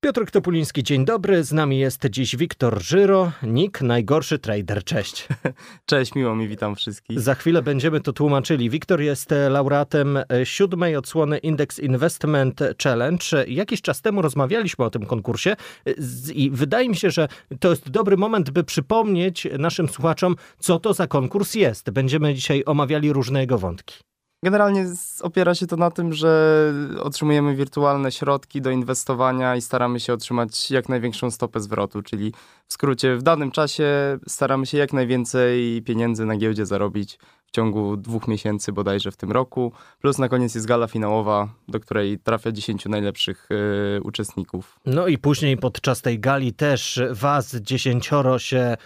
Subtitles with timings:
[0.00, 1.44] Piotr Topuliński, dzień dobry.
[1.44, 4.84] Z nami jest dziś Wiktor Żyro, Nick, najgorszy trader.
[4.84, 5.28] Cześć.
[5.86, 7.20] Cześć, miło mi, witam wszystkich.
[7.20, 8.70] Za chwilę będziemy to tłumaczyli.
[8.70, 13.26] Wiktor jest laureatem e, siódmej odsłony Index Investment Challenge.
[13.48, 15.56] Jakiś czas temu rozmawialiśmy o tym konkursie
[15.86, 15.92] e,
[16.32, 17.28] i wydaje mi się, że
[17.60, 21.90] to jest dobry moment, by przypomnieć naszym słuchaczom, co to za konkurs jest.
[21.90, 24.08] Będziemy dzisiaj omawiali różne jego wątki.
[24.42, 24.86] Generalnie
[25.20, 30.70] opiera się to na tym, że otrzymujemy wirtualne środki do inwestowania i staramy się otrzymać
[30.70, 32.32] jak największą stopę zwrotu, czyli
[32.68, 37.96] w skrócie w danym czasie staramy się jak najwięcej pieniędzy na giełdzie zarobić w ciągu
[37.96, 39.72] dwóch miesięcy bodajże w tym roku.
[40.00, 43.48] Plus na koniec jest gala finałowa, do której trafia 10 najlepszych
[43.96, 44.80] y, uczestników.
[44.86, 48.76] No i później podczas tej gali też was dziesięcioro się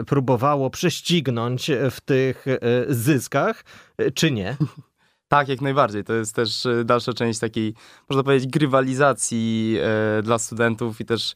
[0.00, 3.64] y, próbowało prześcignąć w tych y, zyskach,
[4.14, 4.56] czy nie?
[5.34, 6.04] Tak, jak najbardziej.
[6.04, 7.74] To jest też e, dalsza część takiej,
[8.08, 9.76] można powiedzieć, grywalizacji
[10.18, 11.34] e, dla studentów i też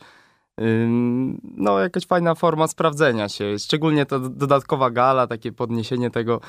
[1.57, 3.59] no, jakaś fajna forma sprawdzenia się.
[3.59, 6.41] Szczególnie ta dodatkowa gala, takie podniesienie tego,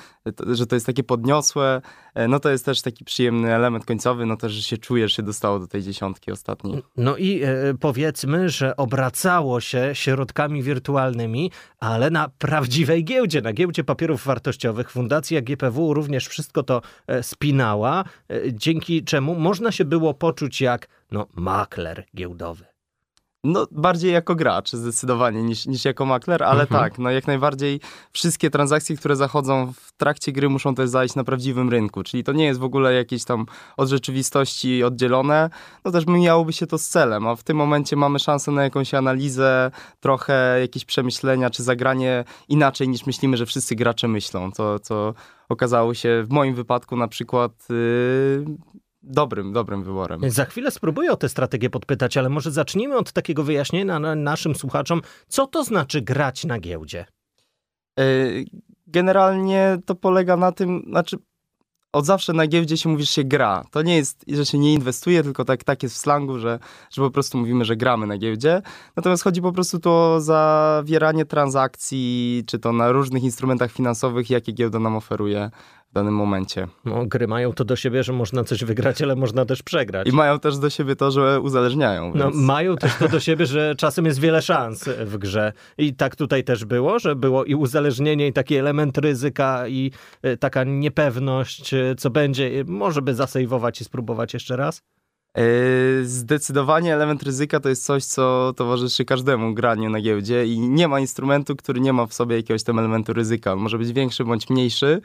[0.47, 1.81] że to jest takie podniosłe,
[2.15, 5.23] e, no to jest też taki przyjemny element końcowy, no też, że się czujesz, się
[5.23, 6.83] dostało do tej dziesiątki ostatniej.
[6.97, 7.49] No i e,
[7.79, 14.91] powiedzmy, że obracało się środkami wirtualnymi, ale na prawdziwej giełdzie, na giełdzie papierów wartościowych.
[14.91, 18.03] Fundacja GPW również wszystko to e, spinała,
[18.51, 22.65] dzięki czemu można się było poczuć jak no, makler giełdowy.
[23.43, 26.81] No, bardziej jako gracz zdecydowanie niż, niż jako makler, ale mhm.
[26.81, 27.79] tak, no jak najbardziej
[28.11, 32.31] wszystkie transakcje, które zachodzą w trakcie gry muszą też zajść na prawdziwym rynku, czyli to
[32.31, 33.45] nie jest w ogóle jakieś tam
[33.77, 35.49] od rzeczywistości oddzielone,
[35.85, 38.93] no też miałoby się to z celem, a w tym momencie mamy szansę na jakąś
[38.93, 45.13] analizę, trochę jakieś przemyślenia, czy zagranie inaczej niż myślimy, że wszyscy gracze myślą, to, co
[45.49, 48.45] okazało się w moim wypadku na przykład yy,
[49.01, 50.21] dobrym, dobrym wyborem.
[50.31, 54.55] Za chwilę spróbuję o tę strategię podpytać, ale może zacznijmy od takiego wyjaśnienia na naszym
[54.55, 57.05] słuchaczom, co to znaczy grać na giełdzie?
[57.99, 58.03] E,
[58.87, 61.17] generalnie to polega na tym, znaczy
[61.93, 63.63] od zawsze na giełdzie się mówi, że się gra.
[63.71, 66.59] To nie jest, że się nie inwestuje, tylko tak, tak jest w slangu, że,
[66.91, 68.61] że po prostu mówimy, że gramy na giełdzie.
[68.95, 74.51] Natomiast chodzi po prostu tu o zawieranie transakcji, czy to na różnych instrumentach finansowych, jakie
[74.51, 75.51] giełda nam oferuje
[75.89, 76.67] w danym momencie.
[76.85, 80.07] No, gry mają to do siebie, że można coś wygrać, ale można też przegrać.
[80.07, 82.11] I mają też do siebie to, że uzależniają.
[82.15, 82.35] No, więc...
[82.35, 85.53] No, mają też to do siebie, że czasem jest wiele szans w grze.
[85.77, 89.91] I tak tutaj też było, że było i uzależnienie, i taki element ryzyka, i
[90.21, 92.63] e, taka niepewność, e, co będzie.
[92.67, 94.81] Może by zasejwować i spróbować jeszcze raz?
[95.37, 95.41] E,
[96.03, 100.99] zdecydowanie element ryzyka to jest coś, co towarzyszy każdemu graniu na giełdzie i nie ma
[100.99, 103.53] instrumentu, który nie ma w sobie jakiegoś tam elementu ryzyka.
[103.53, 105.01] On może być większy bądź mniejszy,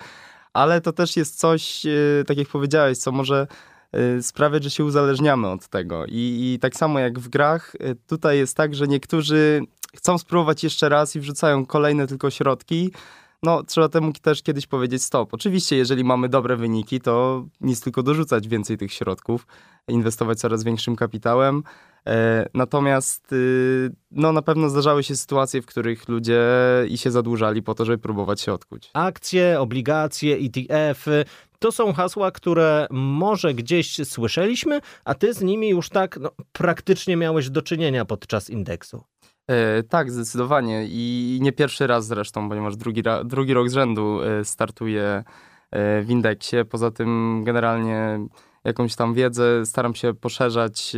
[0.55, 3.47] ale to też jest coś, e, tak jak powiedziałeś, co może
[3.93, 6.07] e, sprawiać, że się uzależniamy od tego.
[6.07, 9.61] I, I, tak samo jak w grach, e, tutaj jest tak, że niektórzy
[9.97, 12.93] chcą spróbować jeszcze raz i wrzucają kolejne tylko środki.
[13.45, 15.35] No, trzeba temu też kiedyś powiedzieć stop.
[15.35, 19.47] Oczywiście, jeżeli mamy dobre wyniki, to nic tylko dorzucać więcej tych środków,
[19.89, 21.63] inwestować coraz większym kapitałem.
[22.07, 26.43] E, natomiast y, no, na pewno zdarzały się sytuacje, w których ludzie
[26.89, 28.91] i się zadłużali po to, żeby próbować się odkuć.
[28.95, 31.25] Akcje, obligacje, ETF -y,
[31.59, 37.17] to są hasła, które może gdzieś słyszeliśmy, a ty z nimi już tak no, praktycznie
[37.17, 39.05] miałeś do czynienia podczas indeksu.
[39.49, 44.45] E, tak, zdecydowanie i nie pierwszy raz zresztą, ponieważ drugi, drugi rok z rzędu e,
[44.45, 45.25] startuję
[45.71, 46.57] e, w indeksie.
[46.71, 48.19] Poza tym generalnie
[48.65, 50.97] jakąś tam wiedzę staram się poszerzać,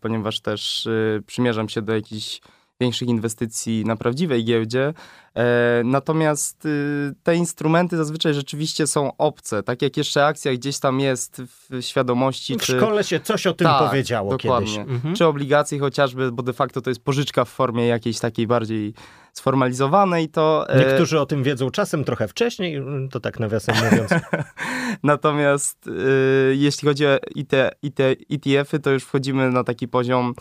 [0.00, 0.88] ponieważ też
[1.26, 2.40] przymierzam się do jakichś
[2.80, 4.94] większych inwestycji na prawdziwej giełdzie.
[5.34, 11.00] E, natomiast y, te instrumenty zazwyczaj rzeczywiście są obce, tak jak jeszcze akcja gdzieś tam
[11.00, 12.54] jest w świadomości.
[12.54, 12.76] W czy...
[12.76, 14.76] szkole się coś o tym tak, powiedziało dokładnie.
[14.76, 14.94] kiedyś.
[14.94, 15.14] Mhm.
[15.14, 18.94] Czy obligacje chociażby, bo de facto to jest pożyczka w formie jakiejś takiej bardziej
[19.32, 20.66] sformalizowane i to...
[20.68, 24.10] E, Niektórzy o tym wiedzą czasem trochę wcześniej, to tak nawiasem mówiąc.
[25.02, 27.52] Natomiast y, jeśli chodzi o IT,
[27.82, 28.00] IT,
[28.30, 30.34] ETF-y, to już wchodzimy na taki poziom,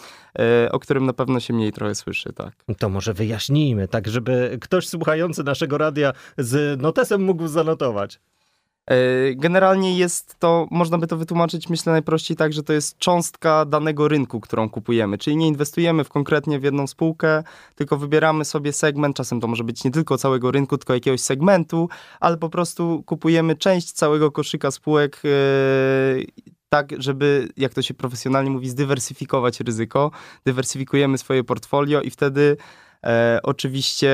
[0.66, 2.54] y, o którym na pewno się mniej trochę słyszy, tak.
[2.78, 8.20] To może wyjaśnijmy, tak żeby ktoś słuchający naszego radia z notesem mógł zanotować.
[8.90, 8.96] E,
[9.36, 14.08] generalnie jest to, można by to wytłumaczyć, myślę najprościej tak, że to jest cząstka danego
[14.08, 15.18] rynku, którą kupujemy.
[15.18, 17.44] Czyli nie inwestujemy w konkretnie w jedną spółkę,
[17.76, 21.90] tylko wybieramy sobie segment, czasem to może być nie tylko całego rynku, tylko jakiegoś segmentu,
[22.20, 26.26] ale po prostu kupujemy część całego koszyka spółek yy,
[26.70, 30.12] tak, żeby, jak to się profesjonalnie mówi, zdywersyfikować ryzyko.
[30.46, 32.58] Dywersyfikujemy swoje portfolio i wtedy
[33.06, 34.12] E, oczywiście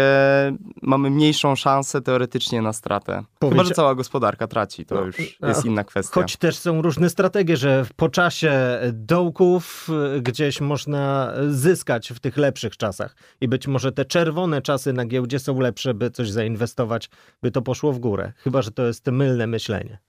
[0.82, 3.24] mamy mniejszą szansę teoretycznie na stratę.
[3.50, 6.14] Chyba, że cała gospodarka traci, to no, już jest inna kwestia.
[6.14, 12.38] Choć też są różne strategie, że po czasie dołków e, gdzieś można zyskać w tych
[12.38, 13.16] lepszych czasach.
[13.42, 17.10] I być może te czerwone czasy na giełdzie są lepsze, by coś zainwestować,
[17.42, 18.34] by to poszło w górę.
[18.38, 20.00] Chyba, że to jest mylne myślenie.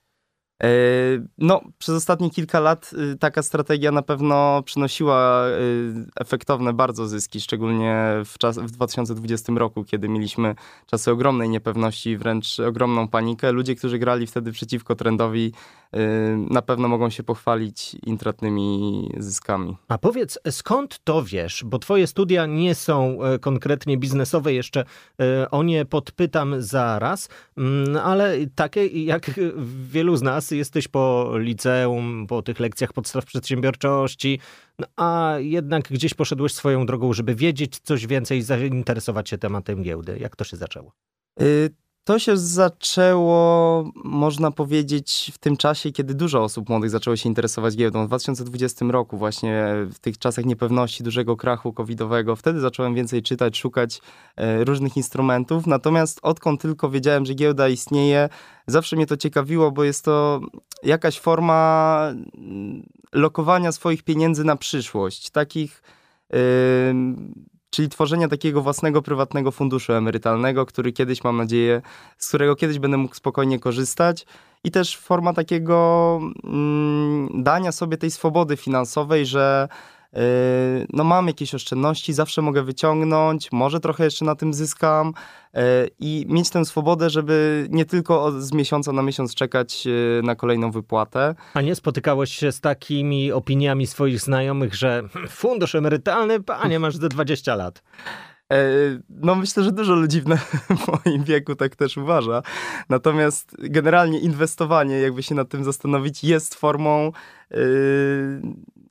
[0.63, 0.69] E,
[1.39, 5.53] no, przez ostatnie kilka lat y, taka strategia na pewno przynosiła y,
[6.21, 10.55] efektowne bardzo zyski, szczególnie w, czas, w 2020 roku, kiedy mieliśmy
[10.87, 13.53] czasy ogromnej niepewności, wręcz ogromną panikę.
[13.53, 15.53] Ludzie, którzy grali wtedy przeciwko trendowi,
[16.51, 19.77] na pewno mogą się pochwalić intratnymi zyskami.
[19.89, 21.65] A powiedz, skąd to wiesz?
[21.67, 24.85] Bo twoje studia nie są e, konkretnie biznesowe, jeszcze
[25.21, 29.31] e, o nie podpytam zaraz, mm, ale takie jak
[29.91, 34.41] wielu z nas, jesteś po liceum, po tych lekcjach podstaw przedsiębiorczości,
[34.79, 39.83] no, a jednak gdzieś poszedłeś swoją drogą, żeby wiedzieć coś więcej i zainteresować się tematem
[39.83, 40.19] giełdy.
[40.21, 40.93] Jak to się zaczęło?
[41.41, 47.29] Y to się zaczęło, można powiedzieć, w tym czasie, kiedy dużo osób młodych zaczęło się
[47.29, 48.05] interesować giełdą.
[48.05, 53.59] W 2020 roku, właśnie w tych czasach niepewności, dużego krachu covidowego, wtedy zacząłem więcej czytać,
[53.59, 54.01] szukać
[54.37, 55.67] e, różnych instrumentów.
[55.67, 58.29] Natomiast odkąd tylko wiedziałem, że giełda istnieje,
[58.67, 60.41] zawsze mnie to ciekawiło, bo jest to
[60.83, 62.83] jakaś forma mm,
[63.13, 65.31] lokowania swoich pieniędzy na przyszłość.
[65.31, 65.83] Takich
[67.71, 71.83] czyli tworzenia takiego własnego prywatnego funduszu emerytalnego, który kiedyś mam nadzieję,
[72.19, 74.27] z którego kiedyś będę mógł spokojnie korzystać
[74.65, 79.69] i też forma takiego mm, dania sobie tej swobody finansowej, że
[80.93, 85.13] no mam jakieś oszczędności, zawsze mogę wyciągnąć, może trochę jeszcze na tym zyskam
[85.55, 85.61] yy,
[85.99, 90.71] i mieć tę swobodę, żeby nie tylko z miesiąca na miesiąc czekać yy, na kolejną
[90.71, 91.35] wypłatę.
[91.55, 97.09] A nie spotykałeś się z takimi opiniami swoich znajomych, że fundusz emerytalny, panie, masz ze
[97.09, 97.83] 20 lat.
[99.09, 100.27] No, myślę, że dużo ludzi w,
[101.05, 102.43] moim wieku tak też uważa.
[102.89, 107.13] Natomiast generalnie inwestowanie, jakby się nad tym zastanowić, jest formą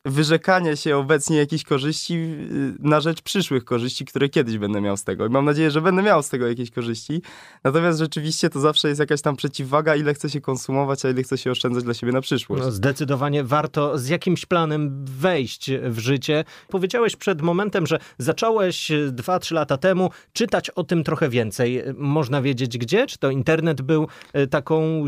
[0.06, 5.04] wyrzekania się obecnie jakichś korzyści y, na rzecz przyszłych korzyści, które kiedyś będę miał z
[5.04, 5.26] tego.
[5.26, 7.22] I mam nadzieję, że będę miał z tego jakieś korzyści.
[7.64, 11.38] Natomiast rzeczywiście to zawsze jest jakaś tam przeciwwaga, ile chce się konsumować, a ile chce
[11.38, 12.64] się oszczędzać dla siebie na przyszłość.
[12.64, 16.44] No, zdecydowanie warto z jakimś planem wejść w życie.
[16.70, 21.84] Powiedziałeś przed momentem, że zacząłeś 2-3 lata temu czytać o tym trochę więcej.
[21.98, 23.08] Można wiedzieć gdzie?
[23.08, 24.08] Czy to internet był
[24.50, 25.06] taką,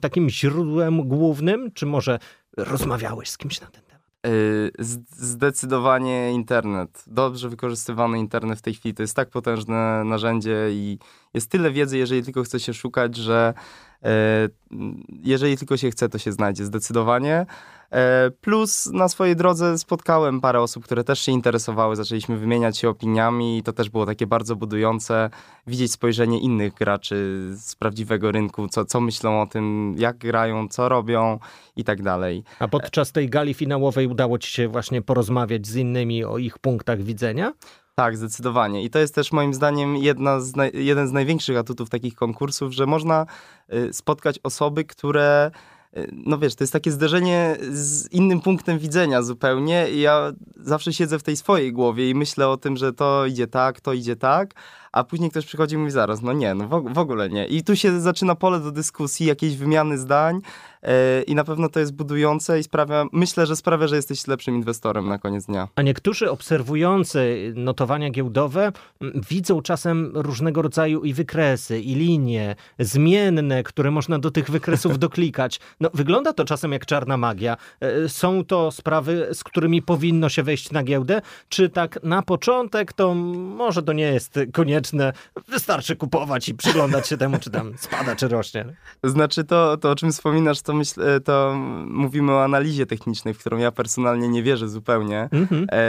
[0.00, 2.18] takim źródłem głównym, czy może
[2.56, 3.89] rozmawiałeś z kimś na ten?
[3.89, 3.89] Y,
[5.10, 7.04] zdecydowanie internet.
[7.06, 10.98] Dobrze wykorzystywany internet w tej chwili to jest tak potężne narzędzie i
[11.34, 13.54] jest tyle wiedzy, jeżeli tylko chce się szukać, że
[15.22, 17.46] jeżeli tylko się chce, to się znajdzie zdecydowanie.
[17.92, 22.88] E, plus na swojej drodze spotkałem parę osób, które też się interesowały, zaczęliśmy wymieniać się
[22.88, 25.30] opiniami i to też było takie bardzo budujące,
[25.66, 30.88] widzieć spojrzenie innych graczy z prawdziwego rynku, co, co myślą o tym, jak grają, co
[30.88, 31.38] robią
[31.76, 32.44] i tak dalej.
[32.58, 37.02] A podczas tej gali finałowej udało ci się właśnie porozmawiać z innymi o ich punktach
[37.02, 37.52] widzenia?
[38.00, 38.82] Tak, zdecydowanie.
[38.82, 42.86] I to jest też moim zdaniem jedna z jeden z największych atutów takich konkursów, że
[42.86, 43.26] można
[43.74, 45.50] y, spotkać osoby, które
[45.96, 49.90] y, no wiesz, to jest takie zderzenie z innym punktem widzenia zupełnie.
[49.90, 53.46] I ja zawsze siedzę w tej swojej głowie i myślę o tym, że to idzie
[53.46, 54.54] tak, to idzie tak,
[54.92, 57.46] a później ktoś przychodzi i mówi zaraz, no nie, no w, w ogóle nie.
[57.46, 60.40] I tu się zaczyna pole do dyskusji, jakiejś wymiany zdań
[60.82, 60.88] yy,
[61.26, 65.08] i na pewno to jest budujące i sprawia, myślę, że sprawia, że jesteś lepszym inwestorem
[65.08, 65.68] na koniec dnia.
[65.76, 68.72] A niektórzy obserwujący notowania giełdowe
[69.30, 75.60] widzą czasem różnego rodzaju i wykresy, i linie zmienne, które można do tych wykresów doklikać.
[75.80, 77.56] No, wygląda to czasem jak czarna magia.
[77.80, 82.92] E, są to sprawy, z którymi powinno się wejść na giełdę, czy tak na początek
[82.92, 85.12] to może to nie jest konieczne konieczne.
[85.48, 88.64] Wystarczy kupować i przyglądać się temu, czy tam spada, czy rośnie.
[89.04, 91.54] Znaczy to, to o czym wspominasz, to, myśl, e, to
[91.86, 95.28] mówimy o analizie technicznej, w którą ja personalnie nie wierzę zupełnie.
[95.32, 95.66] Mhm.
[95.72, 95.86] E,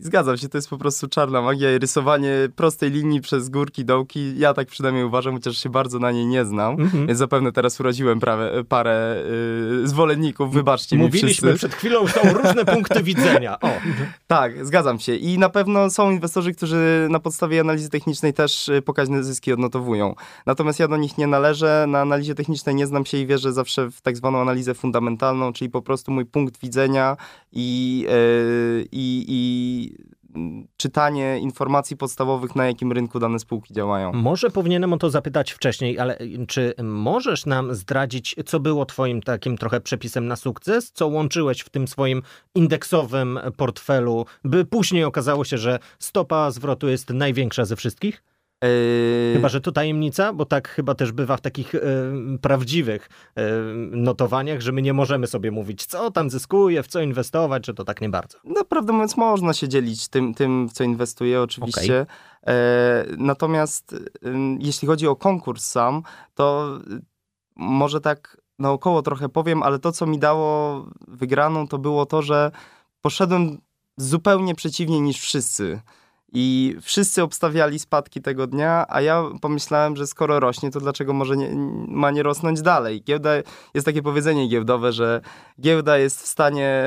[0.00, 4.38] zgadzam się, to jest po prostu czarna magia i rysowanie prostej linii przez górki, dołki.
[4.38, 7.06] Ja tak przynajmniej uważam, chociaż się bardzo na niej nie znam, mhm.
[7.06, 9.16] więc zapewne teraz uraziłem prawie, parę
[9.82, 11.68] y, zwolenników, wybaczcie Mówiliśmy mi wszyscy.
[11.68, 13.60] przed chwilą, są różne punkty widzenia.
[13.60, 13.70] O.
[14.26, 15.14] Tak, zgadzam się.
[15.14, 20.14] I na pewno są inwestorzy, którzy na podstawie analizy technicznej też y, pokaźne zyski odnotowują.
[20.46, 23.90] Natomiast ja do nich nie należę, na analizie technicznej nie znam się i wierzę zawsze
[23.90, 27.16] w tak zwaną analizę fundamentalną, czyli po prostu mój punkt widzenia
[27.52, 30.11] i, yy, i, i
[30.76, 34.12] czytanie informacji podstawowych, na jakim rynku dane spółki działają.
[34.12, 39.58] Może powinienem o to zapytać wcześniej, ale czy możesz nam zdradzić, co było twoim takim
[39.58, 40.92] trochę przepisem na sukces?
[40.92, 42.22] Co łączyłeś w tym swoim
[42.54, 48.22] indeksowym portfelu, by później okazało się, że stopa zwrotu jest największa ze wszystkich?
[48.62, 51.80] Yy, Chyba, że to tajemnica, bo tak chyba też bywa w takich e,
[52.40, 53.42] prawdziwych e,
[53.90, 57.84] notowaniach, że my nie możemy sobie mówić, co tam zyskuje, w co inwestować, że to
[57.84, 58.38] tak nie bardzo.
[58.44, 62.06] No, prawdę mówiąc, można się dzielić tym, tym w co inwestuję, oczywiście.
[62.46, 63.96] E, natomiast
[64.58, 66.02] jeśli chodzi o konkurs sam,
[66.34, 67.00] to y,
[67.56, 72.50] może tak naokoło trochę powiem, ale to, co mi dało wygraną, to było to, że
[73.00, 73.58] poszedłem
[73.96, 75.80] zupełnie przeciwnie niż wszyscy.
[76.34, 81.36] I wszyscy obstawiali spadki tego dnia, a ja pomyślałem, że skoro rośnie, to dlaczego może
[81.36, 81.50] nie,
[81.88, 83.02] ma nie rosnąć dalej?
[83.02, 83.30] Giełda,
[83.74, 85.20] jest takie powiedzenie giełdowe, że
[85.60, 86.84] giełda jest w stanie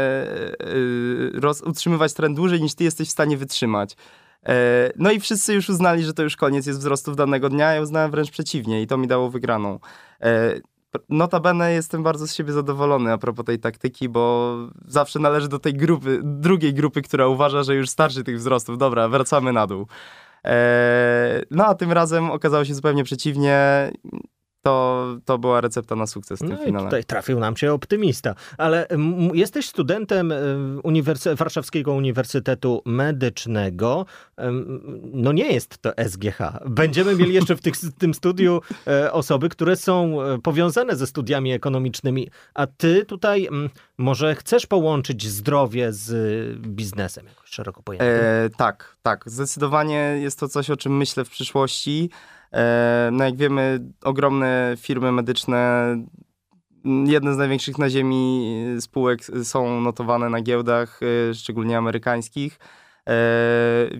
[0.59, 3.95] yy, roz, utrzymywać trend dłużej niż ty jesteś w stanie wytrzymać.
[4.45, 7.81] E, No i wszyscy już uznali, że to już koniec jest wzrostów danego dnia, ja
[7.81, 9.79] uznałem wręcz przeciwnie i to mi dało wygraną.
[10.21, 10.53] E,
[11.09, 14.55] Notabene jestem bardzo z siebie zadowolony a propos tej taktyki, bo
[14.87, 18.77] zawsze należy do tej grupy, drugiej grupy, która uważa, że już starczy tych wzrostów.
[18.77, 19.87] Dobra, wracamy na dół.
[20.45, 23.91] E, No a tym razem okazało się zupełnie przeciwnie.
[24.69, 26.85] To, to była recepta na sukces w tym No i finale.
[26.85, 28.35] tutaj trafił nam się optymista.
[28.57, 28.87] Ale
[29.33, 30.33] jesteś studentem
[30.83, 34.05] uniwersy- Warszawskiego Uniwersytetu Medycznego.
[35.13, 36.37] No nie jest to SGH.
[36.65, 41.51] Będziemy mieli jeszcze w tych, tym studiu e, osoby, które są e, powiązane ze studiami
[41.51, 42.29] ekonomicznymi.
[42.53, 43.49] A ty tutaj
[43.97, 46.09] może chcesz połączyć zdrowie z
[46.59, 48.07] biznesem jakoś szeroko pojętym?
[48.09, 49.23] E, tak, tak.
[49.25, 52.09] Zdecydowanie jest to coś, o czym myślę w przyszłości.
[52.55, 55.95] E, no jak wiemy, ogromne firmy medyczne,
[57.05, 62.59] jedne z największych na ziemi e, spółek są notowane na giełdach, e, szczególnie amerykańskich.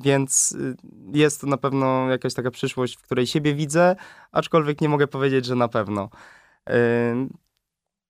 [0.04, 0.58] Więc
[1.14, 3.96] jest to na pewno jakaś taka przyszłość, w której siebie widzę,
[4.32, 6.10] aczkolwiek nie mogę powiedzieć, że na pewno.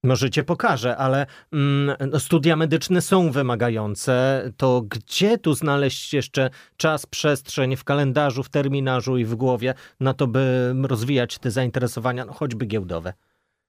[0.05, 4.43] E, Może cię pokażę, ale mm, no, studia medyczne są wymagające.
[4.57, 10.13] To gdzie tu znaleźć jeszcze czas, przestrzeń w kalendarzu, w terminarzu i w głowie na
[10.13, 13.13] to, by rozwijać te zainteresowania, no choćby giełdowe?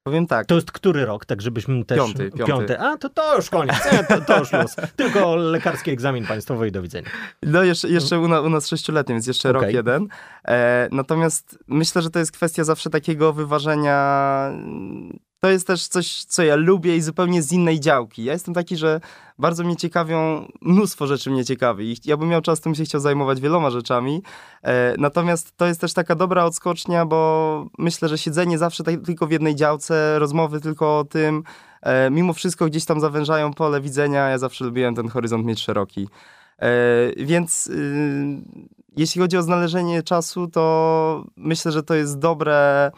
[0.07, 0.47] powiem tak.
[0.47, 1.99] To jest który rok, tak żebyśmy też...
[1.99, 2.79] Piąty, piąty.
[2.79, 4.77] A, to, to już koniec, nie, to, to już los.
[4.97, 7.09] Tylko lekarski egzamin państwowy i do widzenia.
[7.43, 9.75] No jeszcze, jeszcze u, na, u nas sześcioletni, więc jeszcze rok Okej.
[9.75, 10.09] jeden.
[10.49, 13.97] E, natomiast myślę, że to jest kwestia zawsze takiego wyważenia.
[15.41, 18.25] To jest też coś, co ja lubię i zupełnie z innej działki.
[18.25, 19.01] Ja jestem taki, że
[19.39, 22.85] bardzo mnie ciekawią, mnóstwo rzeczy mnie ciekawi i ja bym miał czas, to bym się
[22.85, 24.23] chciał zajmować wieloma rzeczami.
[24.63, 29.27] E, natomiast to jest też taka dobra odskocznia, bo myślę, że siedzenie zawsze tak, tylko
[29.27, 31.43] w jednej działce, rozmowy tylko o tym,
[31.83, 34.29] e, mimo wszystko gdzieś tam zawężają pole widzenia.
[34.29, 36.09] Ja zawsze lubiłem ten horyzont mieć szeroki.
[36.59, 36.69] E,
[37.17, 38.43] więc y,
[38.97, 42.91] jeśli chodzi o znalezienie czasu, to myślę, że to jest dobre.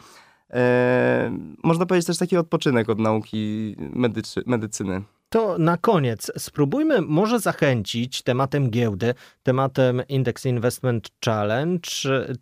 [0.53, 5.01] E, można powiedzieć też taki odpoczynek od nauki medycy, medycyny.
[5.29, 9.13] To na koniec spróbujmy może zachęcić tematem giełdy,
[9.43, 11.89] tematem Index Investment Challenge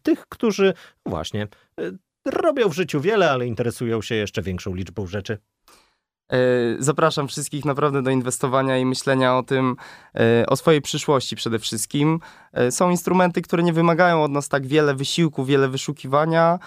[0.04, 0.74] tych, którzy
[1.06, 1.48] właśnie
[1.80, 5.38] y, robią w życiu wiele, ale interesują się jeszcze większą liczbą rzeczy.
[6.34, 6.38] E,
[6.80, 9.76] Zapraszam wszystkich naprawdę do inwestowania i myślenia o tym,
[10.16, 12.20] e, o swojej przyszłości przede wszystkim.
[12.54, 16.60] E, Są instrumenty, które nie wymagają od nas tak wiele wysiłku, wiele wyszukiwania,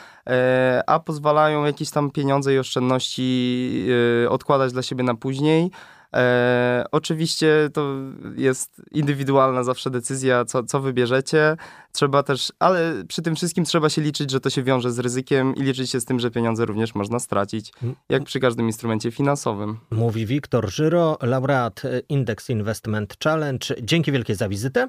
[0.87, 3.87] a pozwalają jakieś tam pieniądze i oszczędności
[4.29, 5.71] odkładać dla siebie na później.
[6.15, 7.95] E, oczywiście to
[8.37, 11.57] jest indywidualna zawsze decyzja, co, co wybierzecie.
[11.93, 15.55] Trzeba też, ale przy tym wszystkim trzeba się liczyć, że to się wiąże z ryzykiem
[15.55, 17.73] i liczyć się z tym, że pieniądze również można stracić,
[18.09, 19.79] jak przy każdym instrumencie finansowym.
[19.91, 23.67] Mówi Wiktor Żyro, laureat Index Investment Challenge.
[23.83, 24.89] Dzięki wielkie za wizytę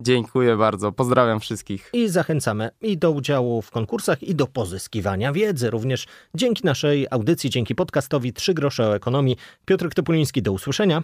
[0.00, 0.92] Dziękuję bardzo.
[0.92, 1.90] Pozdrawiam wszystkich.
[1.92, 5.70] i zachęcamy i do udziału w konkursach, i do pozyskiwania wiedzy.
[5.70, 9.36] Również dzięki naszej audycji, dzięki podcastowi Trzy grosze o ekonomii.
[9.64, 11.02] Piotr Topuliński, do usłyszenia.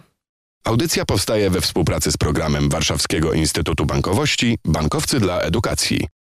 [0.63, 6.07] Audycja powstaje we współpracy z programem Warszawskiego Instytutu Bankowości Bankowcy dla Edukacji.